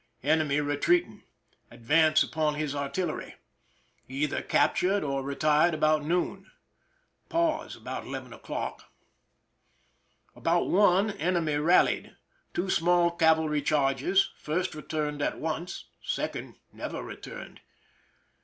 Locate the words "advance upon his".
1.69-2.73